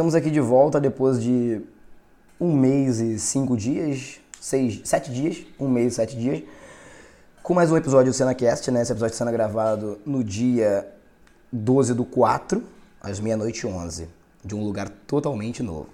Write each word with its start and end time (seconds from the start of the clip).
Estamos 0.00 0.14
aqui 0.14 0.30
de 0.30 0.40
volta 0.40 0.80
depois 0.80 1.22
de 1.22 1.60
um 2.40 2.56
mês 2.56 3.00
e 3.00 3.18
cinco 3.18 3.54
dias, 3.54 4.18
seis, 4.40 4.80
sete 4.82 5.12
dias, 5.12 5.44
um 5.58 5.68
mês 5.68 5.92
e 5.92 5.96
sete 5.96 6.16
dias, 6.16 6.42
com 7.42 7.52
mais 7.52 7.70
um 7.70 7.76
episódio 7.76 8.10
do 8.10 8.16
CenaCast, 8.16 8.70
né? 8.70 8.80
Esse 8.80 8.92
episódio 8.92 9.14
sendo 9.14 9.30
gravado 9.30 10.00
no 10.06 10.24
dia 10.24 10.90
12 11.52 11.92
do 11.92 12.06
4, 12.06 12.64
às 12.98 13.20
meia-noite 13.20 13.66
e 13.66 13.66
11, 13.66 14.08
de 14.42 14.54
um 14.54 14.64
lugar 14.64 14.88
totalmente 14.88 15.62
novo. 15.62 15.90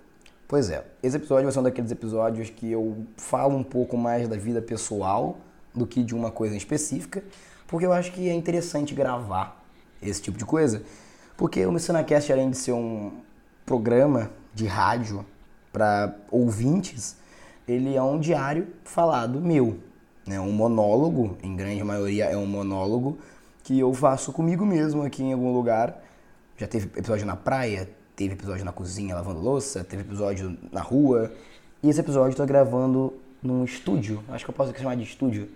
Pois 0.46 0.70
é, 0.70 0.84
esse 1.02 1.16
episódio 1.16 1.42
vai 1.42 1.52
ser 1.52 1.58
um 1.58 1.64
daqueles 1.64 1.90
episódios 1.90 2.48
que 2.48 2.70
eu 2.70 3.04
falo 3.16 3.56
um 3.56 3.64
pouco 3.64 3.96
mais 3.96 4.28
da 4.28 4.36
vida 4.36 4.62
pessoal 4.62 5.36
do 5.74 5.84
que 5.84 6.04
de 6.04 6.14
uma 6.14 6.30
coisa 6.30 6.56
específica, 6.56 7.24
porque 7.66 7.84
eu 7.84 7.92
acho 7.92 8.12
que 8.12 8.28
é 8.28 8.32
interessante 8.32 8.94
gravar 8.94 9.66
esse 10.00 10.22
tipo 10.22 10.38
de 10.38 10.44
coisa, 10.44 10.80
porque 11.36 11.66
o 11.66 11.72
MissanaCast, 11.72 12.32
além 12.32 12.50
de 12.50 12.56
ser 12.56 12.70
um 12.70 13.26
programa 13.66 14.30
de 14.54 14.66
rádio 14.66 15.26
para 15.72 16.16
ouvintes, 16.30 17.16
ele 17.68 17.96
é 17.96 18.02
um 18.02 18.18
diário 18.18 18.68
falado 18.84 19.40
meu, 19.40 19.78
né? 20.26 20.40
um 20.40 20.52
monólogo, 20.52 21.36
em 21.42 21.54
grande 21.54 21.82
maioria 21.82 22.26
é 22.26 22.36
um 22.36 22.46
monólogo, 22.46 23.18
que 23.62 23.78
eu 23.78 23.92
faço 23.92 24.32
comigo 24.32 24.64
mesmo 24.64 25.02
aqui 25.02 25.24
em 25.24 25.32
algum 25.32 25.52
lugar. 25.52 26.00
Já 26.56 26.68
teve 26.68 26.86
episódio 26.96 27.26
na 27.26 27.34
praia, 27.34 27.90
teve 28.14 28.34
episódio 28.34 28.64
na 28.64 28.72
cozinha 28.72 29.14
lavando 29.14 29.40
louça, 29.40 29.82
teve 29.82 30.02
episódio 30.02 30.56
na 30.72 30.80
rua. 30.80 31.32
E 31.82 31.90
esse 31.90 32.00
episódio 32.00 32.32
eu 32.32 32.36
tô 32.36 32.46
gravando 32.46 33.12
num 33.42 33.64
estúdio. 33.64 34.22
Acho 34.28 34.44
que 34.44 34.50
eu 34.50 34.54
posso 34.54 34.72
chamar 34.74 34.96
de 34.96 35.02
estúdio. 35.02 35.50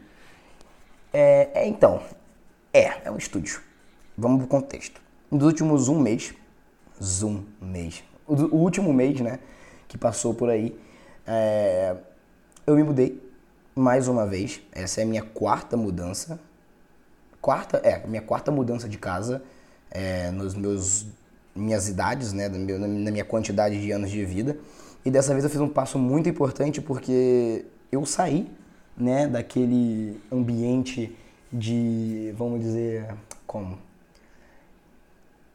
É, 1.12 1.50
é 1.54 1.68
então. 1.68 2.02
É, 2.72 3.06
é 3.06 3.10
um 3.10 3.16
estúdio. 3.16 3.60
Vamos 4.18 4.40
pro 4.40 4.48
contexto. 4.48 5.00
Nos 5.30 5.44
últimos 5.44 5.88
um 5.88 5.98
mês. 5.98 6.34
Zoom 7.02 7.42
mês. 7.60 8.02
O, 8.26 8.34
o 8.34 8.56
último 8.56 8.92
mês, 8.92 9.20
né? 9.20 9.38
Que 9.88 9.98
passou 9.98 10.34
por 10.34 10.48
aí. 10.48 10.78
É, 11.26 11.96
eu 12.66 12.76
me 12.76 12.82
mudei 12.82 13.20
mais 13.74 14.08
uma 14.08 14.26
vez. 14.26 14.60
Essa 14.72 15.00
é 15.00 15.04
a 15.04 15.06
minha 15.06 15.22
quarta 15.22 15.76
mudança. 15.76 16.38
Quarta? 17.40 17.78
É, 17.78 18.06
minha 18.06 18.22
quarta 18.22 18.50
mudança 18.50 18.88
de 18.88 18.98
casa. 18.98 19.42
É, 19.90 20.30
nos 20.30 20.54
meus 20.54 21.06
minhas 21.54 21.88
idades, 21.88 22.32
né, 22.32 22.48
na 22.48 23.10
minha 23.10 23.24
quantidade 23.24 23.80
de 23.80 23.90
anos 23.90 24.10
de 24.10 24.24
vida. 24.24 24.56
E 25.04 25.10
dessa 25.10 25.32
vez 25.32 25.44
eu 25.44 25.50
fiz 25.50 25.60
um 25.60 25.68
passo 25.68 25.98
muito 25.98 26.28
importante 26.28 26.80
porque 26.80 27.64
eu 27.90 28.04
saí, 28.04 28.50
né, 28.96 29.26
daquele 29.26 30.20
ambiente 30.30 31.16
de, 31.52 32.32
vamos 32.36 32.60
dizer, 32.60 33.14
como? 33.46 33.78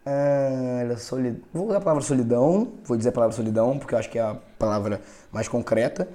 Ah, 0.06 0.96
solid... 0.98 1.42
Vou 1.54 1.68
usar 1.68 1.78
a 1.78 1.82
palavra 1.82 2.04
solidão, 2.04 2.74
vou 2.84 2.96
dizer 2.96 3.10
a 3.10 3.12
palavra 3.12 3.36
solidão 3.36 3.80
porque 3.80 3.96
eu 3.96 4.00
acho 4.00 4.10
que 4.10 4.20
é 4.20 4.22
a 4.22 4.36
palavra 4.60 5.02
mais 5.32 5.48
concreta. 5.48 6.08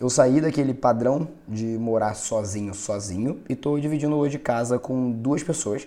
Eu 0.00 0.10
saí 0.10 0.40
daquele 0.40 0.74
padrão 0.74 1.28
de 1.46 1.78
morar 1.78 2.14
sozinho, 2.14 2.74
sozinho, 2.74 3.40
e 3.48 3.52
estou 3.52 3.78
dividindo 3.78 4.16
hoje 4.16 4.38
casa 4.38 4.78
com 4.78 5.10
duas 5.10 5.42
pessoas. 5.42 5.86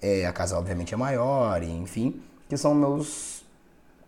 É, 0.00 0.26
a 0.26 0.32
casa 0.32 0.56
obviamente 0.56 0.94
é 0.94 0.96
maior, 0.96 1.62
enfim 1.62 2.22
que 2.50 2.56
são 2.56 2.74
meus 2.74 3.44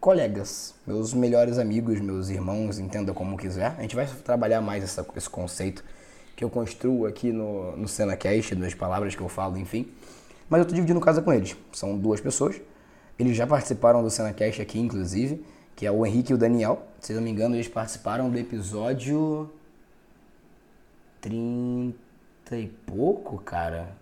colegas, 0.00 0.74
meus 0.84 1.14
melhores 1.14 1.58
amigos, 1.58 2.00
meus 2.00 2.28
irmãos, 2.28 2.80
entenda 2.80 3.14
como 3.14 3.36
quiser. 3.36 3.76
A 3.78 3.82
gente 3.82 3.94
vai 3.94 4.04
trabalhar 4.04 4.60
mais 4.60 4.82
essa, 4.82 5.06
esse 5.16 5.30
conceito 5.30 5.84
que 6.34 6.42
eu 6.42 6.50
construo 6.50 7.06
aqui 7.06 7.30
no, 7.30 7.76
no 7.76 7.86
CenaCast, 7.86 8.56
nas 8.56 8.74
palavras 8.74 9.14
que 9.14 9.22
eu 9.22 9.28
falo, 9.28 9.56
enfim. 9.56 9.86
Mas 10.52 10.58
eu 10.58 10.66
tô 10.66 10.74
dividindo 10.74 11.00
casa 11.00 11.22
com 11.22 11.32
eles. 11.32 11.56
São 11.72 11.96
duas 11.96 12.20
pessoas. 12.20 12.60
Eles 13.18 13.34
já 13.34 13.46
participaram 13.46 14.02
do 14.02 14.10
CenaCast 14.10 14.60
aqui, 14.60 14.78
inclusive, 14.78 15.42
que 15.74 15.86
é 15.86 15.90
o 15.90 16.04
Henrique 16.04 16.30
e 16.30 16.34
o 16.34 16.36
Daniel. 16.36 16.82
Se 17.00 17.14
não 17.14 17.22
me 17.22 17.30
engano, 17.30 17.56
eles 17.56 17.68
participaram 17.68 18.28
do 18.28 18.38
episódio 18.38 19.50
30 21.22 21.94
e 22.52 22.66
pouco, 22.66 23.38
cara. 23.38 23.96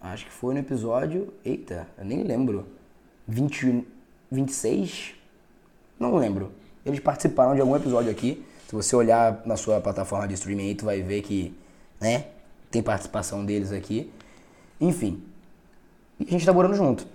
Acho 0.00 0.24
que 0.24 0.32
foi 0.32 0.54
no 0.54 0.60
episódio. 0.60 1.34
Eita, 1.44 1.86
eu 1.98 2.06
nem 2.06 2.22
lembro. 2.22 2.66
20, 3.28 3.86
26, 4.30 5.14
não 6.00 6.16
lembro. 6.16 6.50
Eles 6.82 6.98
participaram 6.98 7.54
de 7.54 7.60
algum 7.60 7.76
episódio 7.76 8.10
aqui. 8.10 8.42
Se 8.66 8.74
você 8.74 8.96
olhar 8.96 9.42
na 9.44 9.58
sua 9.58 9.82
plataforma 9.82 10.26
de 10.26 10.32
streaming 10.32 10.68
aí, 10.68 10.74
tu 10.74 10.86
vai 10.86 11.02
ver 11.02 11.20
que, 11.20 11.54
né, 12.00 12.28
tem 12.70 12.82
participação 12.82 13.44
deles 13.44 13.70
aqui. 13.70 14.10
Enfim, 14.80 15.22
e 16.20 16.26
a 16.26 16.30
gente 16.30 16.44
tá 16.44 16.52
morando 16.52 16.74
junto. 16.74 17.06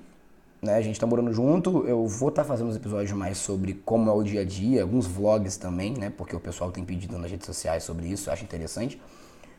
Né? 0.62 0.76
A 0.76 0.82
gente 0.82 1.00
tá 1.00 1.06
morando 1.06 1.32
junto. 1.32 1.86
Eu 1.88 2.06
vou 2.08 2.30
estar 2.30 2.44
tá 2.44 2.48
fazendo 2.48 2.70
uns 2.70 2.76
episódios 2.76 3.12
mais 3.12 3.38
sobre 3.38 3.74
como 3.86 4.10
é 4.10 4.14
o 4.14 4.24
dia 4.24 4.42
a 4.42 4.46
dia, 4.46 4.82
alguns 4.82 5.06
vlogs 5.06 5.58
também, 5.58 5.94
né? 5.94 6.12
Porque 6.16 6.36
o 6.36 6.40
pessoal 6.40 6.72
tem 6.72 6.84
pedido 6.84 7.18
nas 7.18 7.30
redes 7.30 7.46
sociais 7.46 7.84
sobre 7.84 8.08
isso, 8.08 8.32
acho 8.32 8.44
interessante. 8.44 9.00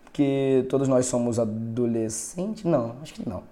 Porque 0.05 0.67
todos 0.69 0.89
nós 0.89 1.07
somos 1.07 1.39
adolescentes. 1.39 2.65
Não, 2.65 2.97
acho 3.03 3.15
que 3.15 3.29
não. 3.29 3.43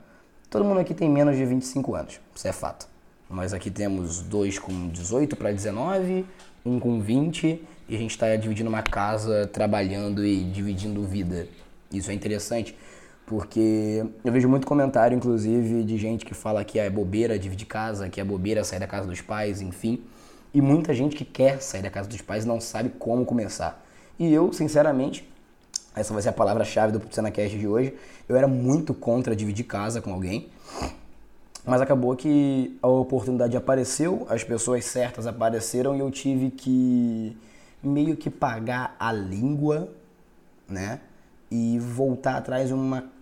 Todo 0.50 0.64
mundo 0.64 0.80
aqui 0.80 0.94
tem 0.94 1.08
menos 1.08 1.36
de 1.36 1.44
25 1.44 1.94
anos, 1.94 2.20
isso 2.34 2.46
é 2.48 2.52
fato. 2.52 2.88
Nós 3.28 3.52
aqui 3.52 3.70
temos 3.70 4.20
dois 4.20 4.58
com 4.58 4.88
18 4.88 5.34
para 5.34 5.50
19, 5.50 6.24
um 6.64 6.78
com 6.78 7.00
20 7.00 7.60
e 7.88 7.94
a 7.94 7.98
gente 7.98 8.12
está 8.12 8.34
dividindo 8.36 8.68
uma 8.68 8.82
casa, 8.82 9.46
trabalhando 9.46 10.24
e 10.24 10.44
dividindo 10.44 11.02
vida. 11.02 11.48
Isso 11.92 12.10
é 12.10 12.14
interessante 12.14 12.76
porque 13.26 14.06
eu 14.24 14.32
vejo 14.32 14.48
muito 14.48 14.66
comentário, 14.66 15.16
inclusive, 15.16 15.82
de 15.82 15.98
gente 15.98 16.24
que 16.24 16.32
fala 16.32 16.64
que 16.64 16.78
é 16.78 16.88
bobeira 16.88 17.36
dividir 17.36 17.66
casa, 17.66 18.08
que 18.08 18.20
é 18.20 18.24
bobeira 18.24 18.62
sair 18.62 18.78
da 18.78 18.86
casa 18.86 19.08
dos 19.08 19.20
pais, 19.20 19.60
enfim. 19.60 20.00
E 20.54 20.60
muita 20.60 20.94
gente 20.94 21.16
que 21.16 21.24
quer 21.24 21.60
sair 21.60 21.82
da 21.82 21.90
casa 21.90 22.08
dos 22.08 22.22
pais 22.22 22.44
não 22.44 22.60
sabe 22.60 22.90
como 22.90 23.26
começar. 23.26 23.84
E 24.16 24.32
eu, 24.32 24.52
sinceramente, 24.52 25.28
essa 25.94 26.12
vai 26.12 26.22
ser 26.22 26.28
a 26.28 26.32
palavra-chave 26.32 26.96
do 26.96 27.02
CenaCast 27.12 27.58
de 27.58 27.66
hoje. 27.66 27.94
Eu 28.28 28.36
era 28.36 28.46
muito 28.46 28.94
contra 28.94 29.34
dividir 29.34 29.64
casa 29.64 30.00
com 30.00 30.12
alguém. 30.12 30.48
Mas 31.64 31.80
acabou 31.80 32.14
que 32.14 32.78
a 32.80 32.86
oportunidade 32.86 33.56
apareceu, 33.56 34.24
as 34.30 34.44
pessoas 34.44 34.84
certas 34.84 35.26
apareceram 35.26 35.96
e 35.96 35.98
eu 35.98 36.10
tive 36.12 36.50
que 36.50 37.36
meio 37.82 38.16
que 38.16 38.30
pagar 38.30 38.94
a 39.00 39.10
língua, 39.10 39.88
né? 40.68 41.00
E 41.50 41.78
voltar 41.80 42.36
atrás 42.36 42.70
uma 42.70 43.15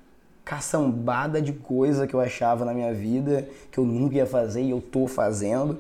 caçambada 0.45 1.41
de 1.41 1.53
coisa 1.53 2.07
que 2.07 2.15
eu 2.15 2.21
achava 2.21 2.65
na 2.65 2.75
minha 2.75 2.93
vida 2.93 3.49
que 3.73 3.79
eu 3.79 3.85
nunca 3.85 4.17
ia 4.17 4.27
fazer 4.27 4.63
e 4.63 4.71
eu 4.71 4.81
tô 4.81 5.07
fazendo. 5.07 5.79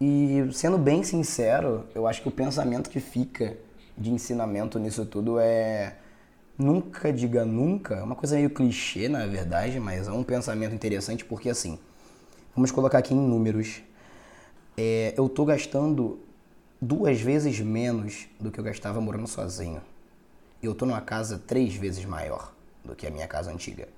E 0.00 0.48
sendo 0.52 0.78
bem 0.78 1.02
sincero, 1.02 1.84
eu 1.94 2.06
acho 2.06 2.22
que 2.22 2.28
o 2.28 2.32
pensamento 2.32 2.88
que 2.88 2.98
fica 2.98 3.56
de 3.96 4.10
ensinamento 4.10 4.78
nisso 4.78 5.04
tudo 5.04 5.38
é 5.38 5.96
nunca 6.58 7.12
diga 7.12 7.44
nunca, 7.44 7.96
é 7.96 8.02
uma 8.02 8.14
coisa 8.14 8.36
meio 8.36 8.50
clichê 8.50 9.08
na 9.08 9.26
verdade, 9.26 9.78
mas 9.80 10.08
é 10.08 10.12
um 10.12 10.22
pensamento 10.22 10.74
interessante 10.74 11.24
porque 11.24 11.50
assim, 11.50 11.78
vamos 12.54 12.70
colocar 12.70 12.98
aqui 12.98 13.12
em 13.12 13.20
números, 13.20 13.82
é, 14.76 15.14
eu 15.16 15.28
tô 15.28 15.44
gastando 15.44 16.20
duas 16.80 17.20
vezes 17.20 17.60
menos 17.60 18.28
do 18.40 18.50
que 18.50 18.58
eu 18.58 18.64
gastava 18.64 19.00
morando 19.00 19.26
sozinho. 19.26 19.80
E 20.62 20.66
eu 20.66 20.74
tô 20.74 20.86
numa 20.86 21.00
casa 21.00 21.42
três 21.44 21.74
vezes 21.74 22.04
maior 22.04 22.53
do 22.84 22.94
que 22.94 23.06
a 23.06 23.10
minha 23.10 23.26
casa 23.26 23.50
antiga. 23.50 23.88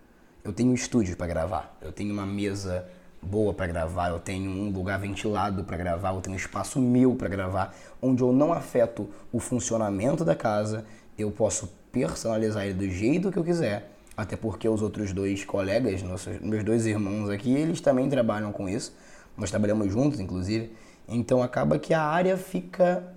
Eu 0.45 0.53
tenho 0.53 0.71
um 0.71 0.75
estúdio 0.75 1.17
para 1.17 1.27
gravar, 1.27 1.77
eu 1.83 1.93
tenho 1.93 2.13
uma 2.13 2.27
mesa 2.27 2.87
boa 3.21 3.53
para 3.53 3.67
gravar, 3.67 4.11
eu 4.11 4.21
tenho 4.21 4.51
um 4.51 4.71
lugar 4.71 4.99
ventilado 4.99 5.65
para 5.65 5.77
gravar, 5.77 6.15
eu 6.15 6.21
tenho 6.21 6.35
um 6.35 6.39
espaço 6.39 6.81
meu 6.81 7.15
para 7.15 7.29
gravar, 7.29 7.75
onde 8.01 8.23
eu 8.23 8.33
não 8.33 8.53
afeto 8.53 9.09
o 9.33 9.41
funcionamento 9.41 10.25
da 10.25 10.35
casa, 10.35 10.85
eu 11.19 11.31
posso 11.31 11.69
personalizar 11.91 12.65
ele 12.65 12.75
do 12.75 12.89
jeito 12.89 13.33
que 13.33 13.39
eu 13.39 13.45
quiser. 13.45 13.91
Até 14.17 14.37
porque 14.37 14.69
os 14.69 14.81
outros 14.81 15.13
dois 15.13 15.45
colegas, 15.45 16.03
nossos, 16.03 16.41
meus 16.41 16.65
dois 16.65 16.87
irmãos 16.87 17.29
aqui, 17.29 17.55
eles 17.55 17.81
também 17.81 18.09
trabalham 18.09 18.51
com 18.51 18.69
isso. 18.69 18.95
Nós 19.37 19.51
trabalhamos 19.51 19.93
juntos, 19.93 20.21
inclusive. 20.21 20.73
Então 21.07 21.43
acaba 21.43 21.79
que 21.79 21.93
a 21.93 22.03
área 22.03 22.37
fica. 22.37 23.15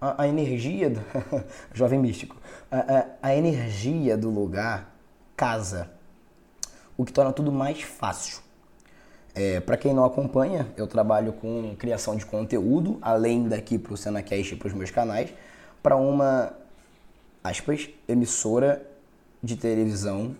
A, 0.00 0.22
a 0.22 0.28
energia. 0.28 0.90
Do, 0.90 1.00
jovem 1.74 1.98
místico. 1.98 2.36
A, 2.70 2.78
a, 2.78 3.06
a 3.22 3.36
energia 3.36 4.16
do 4.16 4.30
lugar 4.30 4.94
casa. 5.36 5.90
O 6.96 7.04
que 7.04 7.12
torna 7.12 7.32
tudo 7.32 7.52
mais 7.52 7.82
fácil. 7.82 8.40
É, 9.34 9.60
para 9.60 9.76
quem 9.76 9.94
não 9.94 10.04
acompanha, 10.04 10.66
eu 10.76 10.86
trabalho 10.86 11.32
com 11.32 11.76
criação 11.76 12.16
de 12.16 12.26
conteúdo, 12.26 12.98
além 13.00 13.48
daqui 13.48 13.78
para 13.78 13.92
o 13.92 13.96
SenaCast 13.96 14.54
e 14.54 14.56
para 14.56 14.66
os 14.66 14.74
meus 14.74 14.90
canais, 14.90 15.32
para 15.80 15.94
uma 15.94 16.52
aspas, 17.42 17.88
emissora 18.08 18.84
de 19.42 19.54
televisão, 19.56 20.34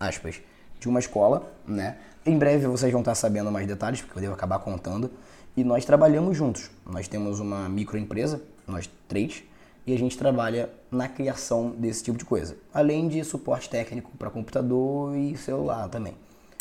aspas, 0.00 0.40
de 0.80 0.88
uma 0.88 0.98
escola, 0.98 1.52
né? 1.66 1.98
Em 2.24 2.38
breve 2.38 2.66
vocês 2.66 2.90
vão 2.90 3.00
estar 3.00 3.14
sabendo 3.14 3.50
mais 3.50 3.66
detalhes, 3.66 4.00
porque 4.00 4.18
eu 4.18 4.22
devo 4.22 4.34
acabar 4.34 4.58
contando. 4.60 5.10
E 5.56 5.64
nós 5.64 5.84
trabalhamos 5.84 6.36
juntos. 6.36 6.70
Nós 6.86 7.08
temos 7.08 7.40
uma 7.40 7.68
microempresa, 7.68 8.40
nós 8.68 8.88
três, 9.08 9.42
e 9.86 9.94
a 9.94 9.98
gente 9.98 10.18
trabalha 10.18 10.70
na 10.90 11.08
criação 11.08 11.70
desse 11.70 12.04
tipo 12.04 12.18
de 12.18 12.24
coisa. 12.24 12.56
Além 12.72 13.08
de 13.08 13.24
suporte 13.24 13.70
técnico 13.70 14.10
para 14.18 14.30
computador 14.30 15.16
e 15.16 15.36
celular 15.36 15.88
também. 15.88 16.14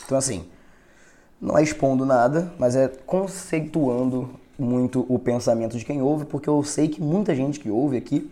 Então, 0.06 0.18
assim, 0.18 0.46
Não 1.40 1.56
é 1.56 1.62
expondo 1.62 2.04
nada, 2.04 2.52
mas 2.58 2.76
é 2.76 2.88
conceituando 2.88 4.30
muito 4.58 5.06
o 5.08 5.20
pensamento 5.20 5.78
de 5.78 5.86
quem 5.86 6.02
ouve, 6.02 6.26
porque 6.26 6.50
eu 6.50 6.64
sei 6.64 6.88
que 6.88 7.00
muita 7.00 7.36
gente 7.36 7.60
que 7.60 7.70
ouve 7.70 7.96
aqui, 7.96 8.32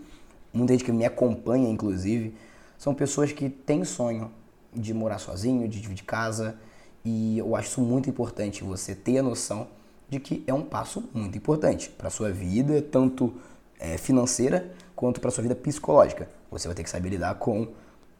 muita 0.52 0.74
gente 0.74 0.84
que 0.84 0.92
me 0.92 1.06
acompanha, 1.06 1.70
inclusive, 1.70 2.36
são 2.80 2.96
pessoas 2.96 3.32
que 3.32 3.48
têm 3.48 3.84
sonho 3.84 4.32
de 4.74 4.92
morar 4.92 5.20
sozinho, 5.20 5.68
de 5.68 5.80
dividir 5.80 6.04
casa, 6.04 6.56
e 7.04 7.38
eu 7.38 7.56
acho 7.56 7.70
isso 7.70 7.82
muito 7.82 8.10
importante, 8.10 8.64
você 8.64 8.96
ter 8.96 9.20
a 9.20 9.24
noção 9.24 9.68
de 10.10 10.20
que 10.20 10.44
é 10.48 10.54
um 10.54 10.64
passo 10.64 11.08
muito 11.14 11.38
importante 11.38 11.90
para 11.90 12.10
sua 12.10 12.32
vida, 12.32 12.82
tanto 12.82 13.36
é, 13.80 13.98
financeira 13.98 14.72
quanto 14.96 15.20
para 15.20 15.32
sua 15.32 15.42
vida 15.42 15.56
psicológica. 15.56 16.28
Você 16.52 16.68
vai 16.68 16.76
ter 16.76 16.84
que 16.84 16.90
saber 16.90 17.10
lidar 17.10 17.36
com 17.36 17.68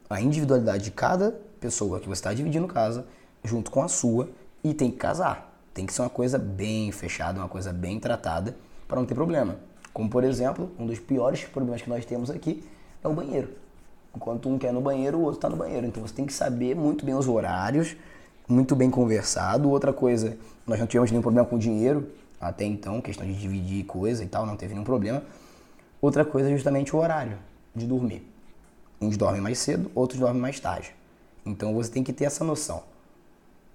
a 0.08 0.20
individualidade 0.20 0.84
de 0.84 0.90
cada 0.90 1.32
pessoa 1.60 1.98
que 1.98 2.06
você 2.06 2.20
está 2.20 2.32
dividindo 2.32 2.66
casa, 2.68 3.06
junto 3.42 3.70
com 3.70 3.82
a 3.82 3.88
sua, 3.88 4.28
e 4.62 4.74
tem 4.74 4.90
que 4.90 4.96
casar. 4.96 5.54
Tem 5.72 5.86
que 5.86 5.92
ser 5.92 6.02
uma 6.02 6.10
coisa 6.10 6.38
bem 6.38 6.90
fechada, 6.92 7.38
uma 7.38 7.48
coisa 7.48 7.72
bem 7.72 7.98
tratada, 7.98 8.56
para 8.86 8.98
não 8.98 9.06
ter 9.06 9.14
problema. 9.14 9.56
Como, 9.92 10.08
por 10.08 10.24
exemplo, 10.24 10.70
um 10.78 10.86
dos 10.86 10.98
piores 10.98 11.44
problemas 11.44 11.82
que 11.82 11.88
nós 11.88 12.04
temos 12.04 12.30
aqui 12.30 12.62
é 13.02 13.08
o 13.08 13.12
banheiro. 13.12 13.48
Enquanto 14.14 14.48
um 14.48 14.58
quer 14.58 14.72
no 14.72 14.80
banheiro, 14.80 15.18
o 15.18 15.22
outro 15.22 15.38
está 15.38 15.48
no 15.48 15.56
banheiro. 15.56 15.86
Então 15.86 16.02
você 16.06 16.14
tem 16.14 16.26
que 16.26 16.32
saber 16.32 16.74
muito 16.74 17.04
bem 17.04 17.14
os 17.14 17.28
horários, 17.28 17.96
muito 18.48 18.74
bem 18.76 18.90
conversado. 18.90 19.70
Outra 19.70 19.92
coisa, 19.92 20.36
nós 20.66 20.78
não 20.78 20.86
tivemos 20.86 21.10
nenhum 21.10 21.22
problema 21.22 21.46
com 21.46 21.58
dinheiro 21.58 22.06
até 22.40 22.64
então, 22.64 23.00
questão 23.00 23.26
de 23.26 23.34
dividir 23.34 23.84
coisa 23.84 24.22
e 24.22 24.26
tal, 24.26 24.46
não 24.46 24.56
teve 24.56 24.72
nenhum 24.74 24.84
problema. 24.84 25.22
Outra 26.00 26.24
coisa 26.24 26.48
é 26.48 26.52
justamente 26.52 26.94
o 26.94 26.98
horário 26.98 27.38
de 27.74 27.86
dormir. 27.86 28.26
Uns 29.00 29.16
dormem 29.16 29.40
mais 29.40 29.58
cedo, 29.58 29.90
outros 29.94 30.20
dormem 30.20 30.40
mais 30.40 30.60
tarde. 30.60 30.94
Então 31.44 31.74
você 31.74 31.90
tem 31.90 32.02
que 32.02 32.12
ter 32.12 32.24
essa 32.24 32.44
noção. 32.44 32.82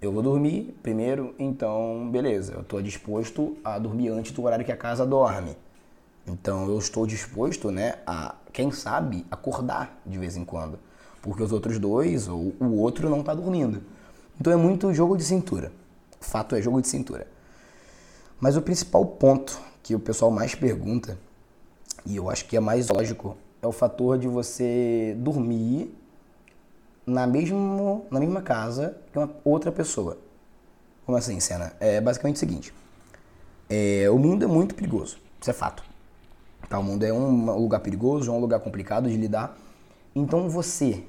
Eu 0.00 0.12
vou 0.12 0.22
dormir 0.22 0.76
primeiro, 0.82 1.34
então 1.38 2.08
beleza, 2.10 2.54
eu 2.54 2.62
estou 2.62 2.82
disposto 2.82 3.56
a 3.64 3.78
dormir 3.78 4.08
antes 4.08 4.32
do 4.32 4.42
horário 4.42 4.64
que 4.64 4.72
a 4.72 4.76
casa 4.76 5.06
dorme. 5.06 5.56
Então 6.26 6.68
eu 6.68 6.78
estou 6.78 7.06
disposto, 7.06 7.70
né, 7.70 7.96
a, 8.06 8.34
quem 8.52 8.70
sabe, 8.70 9.24
acordar 9.30 10.00
de 10.04 10.18
vez 10.18 10.36
em 10.36 10.44
quando. 10.44 10.78
Porque 11.20 11.42
os 11.42 11.52
outros 11.52 11.78
dois, 11.78 12.28
ou 12.28 12.52
o 12.60 12.76
outro, 12.78 13.08
não 13.08 13.20
está 13.20 13.32
dormindo. 13.32 13.82
Então 14.40 14.52
é 14.52 14.56
muito 14.56 14.92
jogo 14.92 15.16
de 15.16 15.24
cintura. 15.24 15.72
O 16.20 16.24
fato 16.24 16.56
é 16.56 16.62
jogo 16.62 16.80
de 16.82 16.88
cintura. 16.88 17.26
Mas 18.40 18.56
o 18.56 18.62
principal 18.62 19.06
ponto 19.06 19.60
que 19.82 19.94
o 19.94 20.00
pessoal 20.00 20.30
mais 20.30 20.54
pergunta, 20.54 21.16
e 22.06 22.16
eu 22.16 22.30
acho 22.30 22.44
que 22.46 22.56
é 22.56 22.60
mais 22.60 22.88
lógico, 22.88 23.36
é 23.60 23.66
o 23.66 23.72
fator 23.72 24.18
de 24.18 24.26
você 24.26 25.14
dormir 25.18 25.94
na, 27.06 27.26
mesmo, 27.26 28.06
na 28.10 28.18
mesma 28.18 28.42
casa 28.42 28.96
que 29.12 29.18
uma 29.18 29.30
outra 29.44 29.70
pessoa. 29.70 30.18
Como 31.04 31.16
assim, 31.16 31.38
cena? 31.40 31.72
É 31.80 32.00
basicamente 32.00 32.36
o 32.36 32.38
seguinte: 32.38 32.74
é, 33.68 34.08
o 34.10 34.18
mundo 34.18 34.44
é 34.44 34.48
muito 34.48 34.74
perigoso, 34.74 35.18
isso 35.40 35.50
é 35.50 35.52
fato. 35.52 35.82
Tá? 36.68 36.78
O 36.78 36.82
mundo 36.82 37.04
é 37.04 37.12
um 37.12 37.58
lugar 37.58 37.80
perigoso, 37.80 38.30
é 38.30 38.34
um 38.34 38.40
lugar 38.40 38.60
complicado 38.60 39.08
de 39.08 39.16
lidar. 39.16 39.56
Então 40.14 40.48
você, 40.48 41.04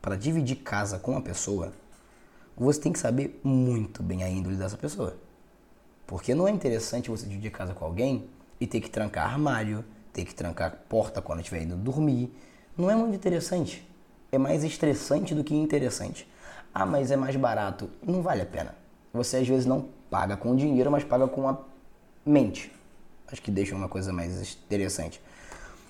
para 0.00 0.16
dividir 0.16 0.56
casa 0.56 0.98
com 0.98 1.12
uma 1.12 1.22
pessoa, 1.22 1.72
você 2.56 2.80
tem 2.80 2.92
que 2.92 2.98
saber 2.98 3.40
muito 3.44 4.02
bem 4.02 4.22
a 4.22 4.28
índole 4.28 4.56
dessa 4.56 4.76
pessoa. 4.76 5.16
Porque 6.06 6.34
não 6.34 6.46
é 6.46 6.50
interessante 6.50 7.10
você 7.10 7.26
dividir 7.26 7.50
casa 7.50 7.74
com 7.74 7.84
alguém 7.84 8.28
e 8.60 8.66
ter 8.66 8.80
que 8.80 8.88
trancar 8.88 9.26
armário, 9.26 9.84
ter 10.16 10.24
que 10.24 10.34
trancar 10.34 10.78
porta 10.88 11.20
quando 11.20 11.40
estiver 11.40 11.62
indo 11.62 11.76
dormir. 11.76 12.34
Não 12.74 12.90
é 12.90 12.96
muito 12.96 13.14
interessante. 13.14 13.86
É 14.32 14.38
mais 14.38 14.64
estressante 14.64 15.34
do 15.34 15.44
que 15.44 15.54
interessante. 15.54 16.26
Ah, 16.72 16.86
mas 16.86 17.10
é 17.10 17.16
mais 17.16 17.36
barato. 17.36 17.90
Não 18.02 18.22
vale 18.22 18.40
a 18.40 18.46
pena. 18.46 18.74
Você 19.12 19.36
às 19.36 19.46
vezes 19.46 19.66
não 19.66 19.88
paga 20.10 20.34
com 20.34 20.56
dinheiro, 20.56 20.90
mas 20.90 21.04
paga 21.04 21.28
com 21.28 21.46
a 21.46 21.58
mente. 22.24 22.72
Acho 23.30 23.42
que 23.42 23.50
deixa 23.50 23.74
uma 23.74 23.90
coisa 23.90 24.10
mais 24.10 24.56
interessante. 24.64 25.20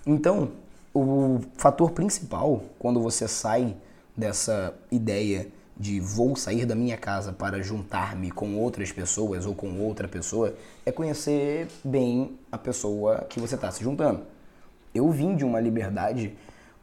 Então, 0.04 0.50
o 0.92 1.40
fator 1.56 1.92
principal 1.92 2.64
quando 2.80 3.00
você 3.00 3.28
sai 3.28 3.76
dessa 4.16 4.74
ideia 4.90 5.46
de 5.78 6.00
vou 6.00 6.34
sair 6.34 6.64
da 6.64 6.74
minha 6.74 6.96
casa 6.96 7.32
para 7.32 7.62
juntar-me 7.62 8.30
com 8.30 8.56
outras 8.56 8.90
pessoas 8.90 9.44
ou 9.44 9.54
com 9.54 9.78
outra 9.80 10.08
pessoa 10.08 10.54
é 10.86 10.90
conhecer 10.90 11.68
bem 11.84 12.38
a 12.50 12.56
pessoa 12.56 13.26
que 13.28 13.38
você 13.38 13.56
está 13.56 13.70
se 13.70 13.84
juntando. 13.84 14.22
Eu 14.94 15.10
vim 15.10 15.36
de 15.36 15.44
uma 15.44 15.60
liberdade 15.60 16.34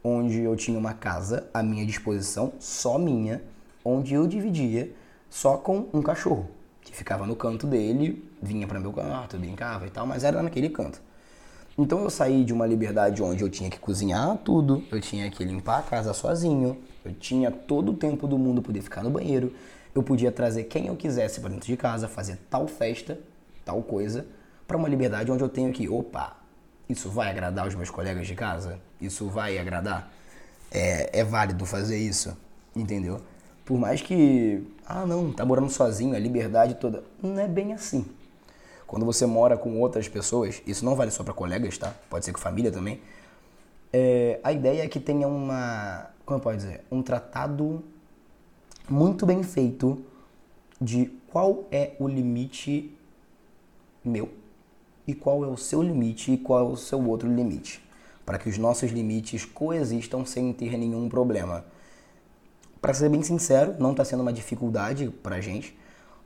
onde 0.02 0.40
eu 0.40 0.54
tinha 0.54 0.78
uma 0.78 0.94
casa 0.94 1.48
à 1.52 1.62
minha 1.62 1.84
disposição, 1.84 2.52
só 2.60 2.98
minha, 2.98 3.42
onde 3.84 4.14
eu 4.14 4.26
dividia 4.26 4.92
só 5.28 5.56
com 5.56 5.88
um 5.92 6.00
cachorro, 6.00 6.48
que 6.80 6.94
ficava 6.94 7.26
no 7.26 7.34
canto 7.34 7.66
dele, 7.66 8.22
vinha 8.40 8.68
para 8.68 8.78
meu 8.78 8.92
quarto, 8.92 9.36
brincava 9.36 9.86
e 9.86 9.90
tal, 9.90 10.06
mas 10.06 10.22
era 10.22 10.40
naquele 10.42 10.68
canto. 10.68 11.02
Então 11.76 12.00
eu 12.00 12.10
saí 12.10 12.44
de 12.44 12.52
uma 12.52 12.66
liberdade 12.66 13.22
onde 13.22 13.42
eu 13.42 13.50
tinha 13.50 13.68
que 13.68 13.78
cozinhar 13.78 14.36
tudo, 14.38 14.84
eu 14.92 15.00
tinha 15.00 15.28
que 15.28 15.44
limpar 15.44 15.80
a 15.80 15.82
casa 15.82 16.12
sozinho, 16.12 16.78
eu 17.04 17.12
tinha 17.12 17.50
todo 17.50 17.90
o 17.90 17.94
tempo 17.94 18.28
do 18.28 18.38
mundo 18.38 18.62
poder 18.62 18.80
ficar 18.80 19.02
no 19.02 19.10
banheiro, 19.10 19.52
eu 19.92 20.02
podia 20.02 20.30
trazer 20.30 20.64
quem 20.64 20.86
eu 20.86 20.94
quisesse 20.94 21.40
para 21.40 21.50
dentro 21.50 21.66
de 21.66 21.76
casa, 21.76 22.06
fazer 22.06 22.38
tal 22.48 22.68
festa, 22.68 23.18
tal 23.64 23.82
coisa, 23.82 24.24
para 24.68 24.76
uma 24.76 24.88
liberdade 24.88 25.30
onde 25.32 25.42
eu 25.42 25.48
tenho 25.48 25.72
que, 25.72 25.88
opa, 25.88 26.36
isso 26.88 27.10
vai 27.10 27.30
agradar 27.30 27.66
os 27.66 27.74
meus 27.74 27.90
colegas 27.90 28.26
de 28.26 28.34
casa? 28.34 28.78
Isso 29.00 29.26
vai 29.28 29.58
agradar? 29.58 30.12
É, 30.70 31.20
é 31.20 31.24
válido 31.24 31.66
fazer 31.66 31.98
isso, 31.98 32.36
entendeu? 32.74 33.20
Por 33.64 33.78
mais 33.78 34.00
que, 34.00 34.62
ah 34.86 35.06
não, 35.06 35.32
tá 35.32 35.44
morando 35.44 35.70
sozinho, 35.70 36.14
a 36.14 36.18
liberdade 36.18 36.74
toda, 36.74 37.02
não 37.22 37.38
é 37.38 37.48
bem 37.48 37.72
assim. 37.72 38.04
Quando 38.86 39.04
você 39.04 39.26
mora 39.26 39.56
com 39.56 39.80
outras 39.80 40.08
pessoas, 40.08 40.62
isso 40.66 40.84
não 40.84 40.94
vale 40.94 41.10
só 41.10 41.24
para 41.24 41.34
colegas, 41.34 41.78
tá? 41.78 41.94
Pode 42.08 42.24
ser 42.24 42.32
com 42.32 42.38
família 42.38 42.70
também. 42.70 43.00
É, 43.92 44.40
a 44.42 44.52
ideia 44.52 44.82
é 44.82 44.88
que 44.88 45.00
tenha 45.00 45.26
uma, 45.28 46.10
como 46.26 46.40
pode 46.40 46.58
dizer, 46.58 46.84
um 46.90 47.02
tratado 47.02 47.82
muito 48.88 49.24
bem 49.24 49.42
feito 49.42 50.04
de 50.80 51.06
qual 51.28 51.64
é 51.70 51.92
o 51.98 52.06
limite 52.06 52.94
meu 54.04 54.28
e 55.06 55.14
qual 55.14 55.44
é 55.44 55.48
o 55.48 55.56
seu 55.56 55.82
limite 55.82 56.32
e 56.32 56.38
qual 56.38 56.60
é 56.60 56.72
o 56.72 56.76
seu 56.76 57.02
outro 57.06 57.32
limite, 57.32 57.82
para 58.24 58.38
que 58.38 58.48
os 58.48 58.58
nossos 58.58 58.90
limites 58.90 59.44
coexistam 59.44 60.24
sem 60.24 60.52
ter 60.52 60.76
nenhum 60.76 61.08
problema. 61.08 61.64
Para 62.80 62.94
ser 62.94 63.08
bem 63.08 63.22
sincero, 63.22 63.74
não 63.78 63.92
está 63.92 64.04
sendo 64.04 64.20
uma 64.20 64.32
dificuldade 64.32 65.08
para 65.22 65.40
gente, 65.40 65.76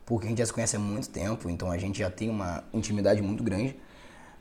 porque 0.09 0.25
a 0.25 0.29
gente 0.29 0.39
já 0.39 0.45
se 0.47 0.51
conhece 0.51 0.75
há 0.75 0.79
muito 0.79 1.07
tempo, 1.07 1.51
então 1.51 1.69
a 1.69 1.77
gente 1.77 1.99
já 1.99 2.09
tem 2.09 2.31
uma 2.31 2.63
intimidade 2.73 3.21
muito 3.21 3.43
grande. 3.43 3.77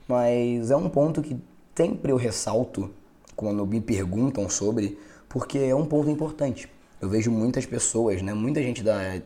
Mas 0.09 0.71
é 0.71 0.77
um 0.77 0.89
ponto 0.89 1.21
que 1.21 1.39
sempre 1.77 2.11
eu 2.11 2.17
ressalto 2.17 2.91
quando 3.37 3.67
me 3.67 3.79
perguntam 3.79 4.49
sobre, 4.49 4.99
porque 5.29 5.59
é 5.59 5.75
um 5.75 5.85
ponto 5.85 6.09
importante. 6.09 6.71
Eu 7.03 7.11
vejo 7.11 7.31
muitas 7.31 7.67
pessoas, 7.67 8.23
né, 8.23 8.33
muita 8.33 8.63
gente 8.63 8.83
da 8.83 9.21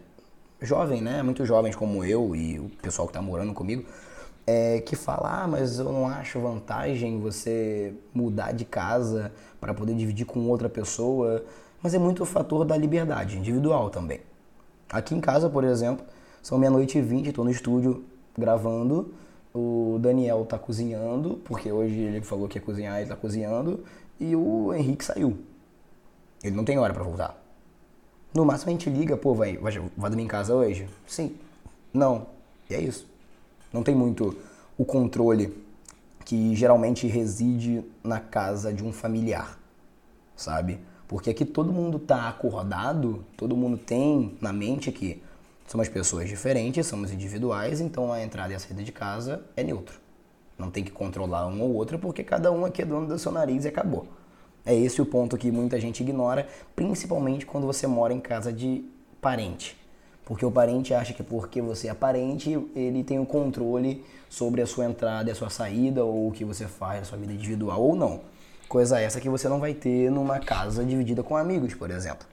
jovem, 0.60 1.00
né, 1.00 1.22
muito 1.22 1.46
jovens 1.46 1.76
como 1.76 2.04
eu 2.04 2.34
e 2.34 2.58
o 2.58 2.68
pessoal 2.82 3.06
que 3.06 3.12
está 3.12 3.22
morando 3.22 3.54
comigo, 3.54 3.84
é, 4.44 4.80
que 4.80 4.96
fala, 4.96 5.44
ah, 5.44 5.46
mas 5.46 5.78
eu 5.78 5.92
não 5.92 6.08
acho 6.08 6.40
vantagem 6.40 7.20
você 7.20 7.94
mudar 8.12 8.50
de 8.50 8.64
casa 8.64 9.32
para 9.60 9.72
poder 9.72 9.94
dividir 9.94 10.26
com 10.26 10.40
outra 10.48 10.68
pessoa, 10.68 11.44
mas 11.80 11.94
é 11.94 12.00
muito 12.00 12.24
o 12.24 12.26
fator 12.26 12.64
da 12.64 12.76
liberdade 12.76 13.38
individual 13.38 13.90
também. 13.90 14.20
Aqui 14.90 15.14
em 15.14 15.20
casa, 15.20 15.48
por 15.48 15.62
exemplo, 15.62 16.04
são 16.42 16.58
meia-noite 16.58 16.98
e 16.98 17.02
vinte, 17.02 17.28
estou 17.28 17.44
no 17.44 17.50
estúdio 17.50 18.04
gravando. 18.36 19.14
O 19.54 19.98
Daniel 20.00 20.44
tá 20.46 20.58
cozinhando, 20.58 21.40
porque 21.44 21.70
hoje 21.70 21.98
ele 21.98 22.22
falou 22.22 22.48
que 22.48 22.58
ia 22.58 22.62
cozinhar, 22.62 22.98
ele 22.98 23.08
tá 23.08 23.16
cozinhando. 23.16 23.84
E 24.18 24.34
o 24.34 24.72
Henrique 24.74 25.04
saiu. 25.04 25.38
Ele 26.42 26.56
não 26.56 26.64
tem 26.64 26.78
hora 26.78 26.92
para 26.92 27.02
voltar. 27.02 27.40
No 28.34 28.44
máximo 28.44 28.70
a 28.70 28.72
gente 28.72 28.88
liga, 28.88 29.16
pô, 29.16 29.34
vai, 29.34 29.56
vai, 29.58 29.78
vai 29.96 30.10
dormir 30.10 30.24
em 30.24 30.28
casa 30.28 30.54
hoje? 30.54 30.88
Sim. 31.06 31.36
Não. 31.92 32.26
E 32.68 32.74
é 32.74 32.80
isso. 32.80 33.06
Não 33.72 33.82
tem 33.82 33.94
muito 33.94 34.36
o 34.76 34.84
controle 34.84 35.54
que 36.24 36.54
geralmente 36.54 37.06
reside 37.06 37.84
na 38.02 38.18
casa 38.18 38.72
de 38.72 38.82
um 38.82 38.92
familiar, 38.92 39.58
sabe? 40.34 40.80
Porque 41.06 41.30
aqui 41.30 41.44
todo 41.44 41.72
mundo 41.72 41.98
tá 41.98 42.28
acordado, 42.28 43.24
todo 43.36 43.56
mundo 43.56 43.76
tem 43.76 44.36
na 44.40 44.52
mente 44.52 44.90
que 44.90 45.22
Somos 45.72 45.88
pessoas 45.88 46.28
diferentes, 46.28 46.86
somos 46.86 47.10
individuais, 47.10 47.80
então 47.80 48.12
a 48.12 48.22
entrada 48.22 48.52
e 48.52 48.54
a 48.54 48.58
saída 48.58 48.82
de 48.82 48.92
casa 48.92 49.42
é 49.56 49.64
neutro. 49.64 49.98
Não 50.58 50.70
tem 50.70 50.84
que 50.84 50.90
controlar 50.90 51.46
um 51.46 51.62
ou 51.62 51.72
outro, 51.72 51.98
porque 51.98 52.22
cada 52.22 52.52
um 52.52 52.66
aqui 52.66 52.82
é 52.82 52.84
dono 52.84 53.06
do 53.06 53.18
seu 53.18 53.32
nariz 53.32 53.64
e 53.64 53.68
acabou. 53.68 54.06
É 54.66 54.74
esse 54.74 55.00
o 55.00 55.06
ponto 55.06 55.38
que 55.38 55.50
muita 55.50 55.80
gente 55.80 56.02
ignora, 56.02 56.46
principalmente 56.76 57.46
quando 57.46 57.66
você 57.66 57.86
mora 57.86 58.12
em 58.12 58.20
casa 58.20 58.52
de 58.52 58.84
parente. 59.18 59.74
Porque 60.26 60.44
o 60.44 60.50
parente 60.50 60.92
acha 60.92 61.14
que 61.14 61.22
porque 61.22 61.62
você 61.62 61.88
é 61.88 61.94
parente, 61.94 62.50
ele 62.76 63.02
tem 63.02 63.18
o 63.18 63.24
controle 63.24 64.04
sobre 64.28 64.60
a 64.60 64.66
sua 64.66 64.84
entrada 64.84 65.30
e 65.30 65.32
a 65.32 65.34
sua 65.34 65.48
saída, 65.48 66.04
ou 66.04 66.28
o 66.28 66.32
que 66.32 66.44
você 66.44 66.66
faz, 66.66 67.00
a 67.00 67.04
sua 67.06 67.16
vida 67.16 67.32
individual 67.32 67.80
ou 67.80 67.96
não. 67.96 68.20
Coisa 68.68 69.00
essa 69.00 69.22
que 69.22 69.28
você 69.30 69.48
não 69.48 69.58
vai 69.58 69.72
ter 69.72 70.10
numa 70.10 70.38
casa 70.38 70.84
dividida 70.84 71.22
com 71.22 71.34
amigos, 71.34 71.72
por 71.72 71.90
exemplo. 71.90 72.26